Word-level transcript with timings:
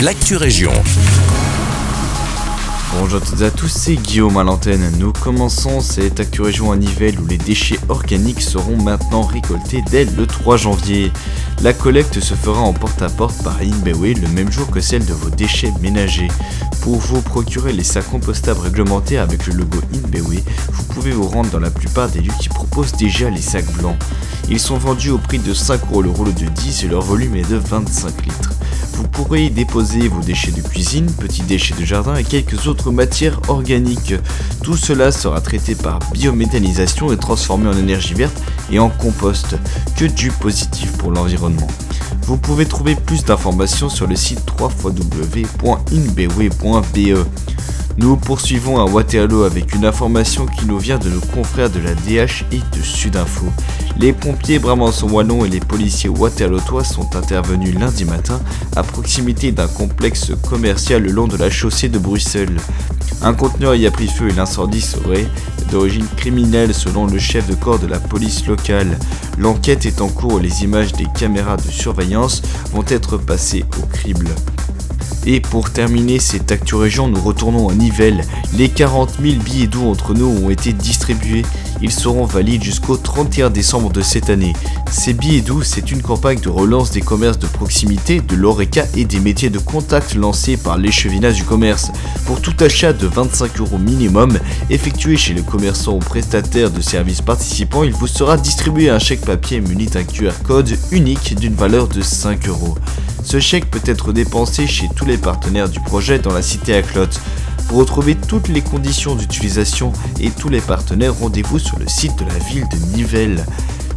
l'actu 0.00 0.36
région. 0.36 0.72
Bonjour 2.98 3.22
à 3.22 3.24
toutes 3.24 3.40
et 3.40 3.44
à 3.44 3.50
tous, 3.50 3.68
c'est 3.68 3.94
Guillaume 3.94 4.36
à 4.36 4.44
l'antenne. 4.44 4.92
Nous 4.98 5.12
commençons 5.12 5.80
cette 5.80 6.20
Actu 6.20 6.42
Région 6.42 6.70
à 6.70 6.76
Nivelles 6.76 7.18
où 7.18 7.26
les 7.26 7.38
déchets 7.38 7.78
organiques 7.88 8.42
seront 8.42 8.76
maintenant 8.76 9.22
récoltés 9.22 9.82
dès 9.90 10.04
le 10.04 10.26
3 10.26 10.58
janvier. 10.58 11.12
La 11.62 11.72
collecte 11.72 12.20
se 12.20 12.34
fera 12.34 12.60
en 12.60 12.74
porte-à-porte 12.74 13.42
par 13.42 13.58
Inbewe 13.60 14.14
le 14.20 14.28
même 14.28 14.52
jour 14.52 14.70
que 14.70 14.80
celle 14.80 15.04
de 15.04 15.14
vos 15.14 15.30
déchets 15.30 15.72
ménagers. 15.80 16.28
Pour 16.82 16.96
vous 16.96 17.22
procurer 17.22 17.72
les 17.72 17.84
sacs 17.84 18.10
compostables 18.10 18.60
réglementaires 18.60 19.22
avec 19.22 19.46
le 19.46 19.54
logo 19.54 19.78
Inbewe, 19.94 20.42
vous 20.72 20.84
pouvez 20.84 21.12
vous 21.12 21.26
rendre 21.26 21.50
dans 21.50 21.60
la 21.60 21.70
plupart 21.70 22.10
des 22.10 22.20
lieux 22.20 22.34
qui 22.38 22.48
proposent 22.50 22.92
déjà 22.92 23.30
les 23.30 23.42
sacs 23.42 23.72
blancs. 23.78 23.96
Ils 24.48 24.60
sont 24.60 24.78
vendus 24.78 25.10
au 25.10 25.18
prix 25.18 25.38
de 25.38 25.54
5 25.54 25.80
euros 25.90 26.02
le 26.02 26.10
rouleau 26.10 26.32
de 26.32 26.46
10 26.46 26.84
et 26.84 26.88
leur 26.88 27.02
volume 27.02 27.36
est 27.36 27.50
de 27.50 27.56
25 27.56 28.26
litres. 28.26 28.55
Vous 28.96 29.08
pourrez 29.08 29.44
y 29.44 29.50
déposer 29.50 30.08
vos 30.08 30.22
déchets 30.22 30.52
de 30.52 30.62
cuisine, 30.62 31.04
petits 31.20 31.42
déchets 31.42 31.74
de 31.74 31.84
jardin 31.84 32.16
et 32.16 32.24
quelques 32.24 32.66
autres 32.66 32.90
matières 32.90 33.40
organiques. 33.48 34.14
Tout 34.62 34.76
cela 34.76 35.12
sera 35.12 35.42
traité 35.42 35.74
par 35.74 35.98
biométhanisation 36.12 37.12
et 37.12 37.18
transformé 37.18 37.68
en 37.68 37.76
énergie 37.76 38.14
verte 38.14 38.42
et 38.70 38.78
en 38.78 38.88
compost. 38.88 39.56
Que 39.96 40.06
du 40.06 40.30
positif 40.30 40.92
pour 40.92 41.10
l'environnement. 41.10 41.68
Vous 42.22 42.38
pouvez 42.38 42.64
trouver 42.64 42.94
plus 42.94 43.22
d'informations 43.22 43.90
sur 43.90 44.06
le 44.06 44.16
site 44.16 44.40
www.inbewe.be. 44.58 45.66
Nous 47.98 48.16
poursuivons 48.16 48.78
à 48.78 48.84
Waterloo 48.84 49.44
avec 49.44 49.74
une 49.74 49.86
information 49.86 50.44
qui 50.44 50.66
nous 50.66 50.78
vient 50.78 50.98
de 50.98 51.08
nos 51.08 51.20
confrères 51.20 51.70
de 51.70 51.78
la 51.78 51.94
DH 51.94 52.44
et 52.52 52.60
de 52.76 52.82
Sudinfo. 52.82 53.46
Les 53.98 54.12
pompiers 54.12 54.58
Bramançon-Wallon 54.58 55.46
et 55.46 55.48
les 55.48 55.60
policiers 55.60 56.10
waterlootois 56.10 56.84
sont 56.84 57.16
intervenus 57.16 57.74
lundi 57.74 58.04
matin 58.04 58.38
à 58.76 58.82
proximité 58.82 59.50
d'un 59.50 59.66
complexe 59.66 60.32
commercial 60.46 61.04
le 61.04 61.10
long 61.10 61.26
de 61.26 61.38
la 61.38 61.48
chaussée 61.48 61.88
de 61.88 61.98
Bruxelles. 61.98 62.58
Un 63.22 63.32
conteneur 63.32 63.74
y 63.74 63.86
a 63.86 63.90
pris 63.90 64.08
feu 64.08 64.28
et 64.28 64.34
l'incendie 64.34 64.82
serait 64.82 65.26
d'origine 65.70 66.06
criminelle 66.16 66.74
selon 66.74 67.06
le 67.06 67.18
chef 67.18 67.48
de 67.48 67.54
corps 67.54 67.78
de 67.78 67.86
la 67.86 67.98
police 67.98 68.46
locale. 68.46 68.98
L'enquête 69.38 69.86
est 69.86 70.02
en 70.02 70.08
cours 70.08 70.40
et 70.40 70.42
les 70.42 70.64
images 70.64 70.92
des 70.92 71.06
caméras 71.18 71.56
de 71.56 71.70
surveillance 71.70 72.42
vont 72.72 72.84
être 72.88 73.16
passées 73.16 73.64
au 73.80 73.86
crible. 73.86 74.28
Et 75.28 75.40
pour 75.40 75.70
terminer 75.70 76.20
cette 76.20 76.52
Actu 76.52 76.76
Région, 76.76 77.08
nous 77.08 77.20
retournons 77.20 77.68
à 77.68 77.74
Nivelles. 77.74 78.22
Les 78.56 78.68
40 78.68 79.16
000 79.20 79.42
billets 79.42 79.66
doux 79.66 79.88
entre 79.88 80.14
nous 80.14 80.28
ont 80.28 80.50
été 80.50 80.72
distribués. 80.72 81.42
Ils 81.82 81.90
seront 81.90 82.24
valides 82.24 82.62
jusqu'au 82.62 82.96
31 82.96 83.50
décembre 83.50 83.92
de 83.92 84.02
cette 84.02 84.30
année. 84.30 84.52
Ces 84.92 85.14
billets 85.14 85.40
doux, 85.40 85.64
c'est 85.64 85.90
une 85.90 86.00
campagne 86.00 86.38
de 86.38 86.48
relance 86.48 86.92
des 86.92 87.00
commerces 87.00 87.40
de 87.40 87.48
proximité, 87.48 88.20
de 88.20 88.36
l'ORECA 88.36 88.84
et 88.94 89.04
des 89.04 89.18
métiers 89.18 89.50
de 89.50 89.58
contact 89.58 90.14
lancés 90.14 90.56
par 90.56 90.78
l'échevinage 90.78 91.34
du 91.34 91.44
commerce. 91.44 91.90
Pour 92.24 92.40
tout 92.40 92.54
achat 92.60 92.92
de 92.92 93.08
25 93.08 93.58
euros 93.58 93.78
minimum 93.78 94.38
effectué 94.70 95.16
chez 95.16 95.34
le 95.34 95.42
commerçant 95.42 95.94
ou 95.96 95.98
prestataire 95.98 96.70
de 96.70 96.80
services 96.80 97.20
participants, 97.20 97.82
il 97.82 97.92
vous 97.92 98.06
sera 98.06 98.36
distribué 98.36 98.90
un 98.90 99.00
chèque 99.00 99.22
papier 99.22 99.60
muni 99.60 99.86
d'un 99.86 100.04
QR 100.04 100.32
code 100.46 100.78
unique 100.92 101.34
d'une 101.34 101.54
valeur 101.54 101.88
de 101.88 102.00
5 102.00 102.46
euros. 102.46 102.76
Ce 103.26 103.40
chèque 103.40 103.68
peut 103.72 103.80
être 103.86 104.12
dépensé 104.12 104.68
chez 104.68 104.88
tous 104.94 105.04
les 105.04 105.18
partenaires 105.18 105.68
du 105.68 105.80
projet 105.80 106.20
dans 106.20 106.32
la 106.32 106.42
cité 106.42 106.76
à 106.76 106.82
Clotte. 106.82 107.20
Pour 107.66 107.78
retrouver 107.78 108.14
toutes 108.14 108.46
les 108.46 108.60
conditions 108.60 109.16
d'utilisation 109.16 109.92
et 110.20 110.30
tous 110.30 110.48
les 110.48 110.60
partenaires, 110.60 111.12
rendez-vous 111.12 111.58
sur 111.58 111.76
le 111.76 111.88
site 111.88 112.16
de 112.20 112.24
la 112.24 112.38
ville 112.38 112.68
de 112.70 112.96
Nivelles. 112.96 113.44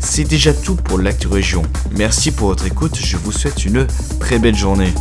C'est 0.00 0.24
déjà 0.24 0.54
tout 0.54 0.76
pour 0.76 0.96
l'actu 0.96 1.28
région. 1.28 1.62
Merci 1.94 2.30
pour 2.30 2.48
votre 2.48 2.64
écoute, 2.64 2.96
je 2.98 3.18
vous 3.18 3.30
souhaite 3.30 3.66
une 3.66 3.86
très 4.18 4.38
belle 4.38 4.56
journée. 4.56 4.94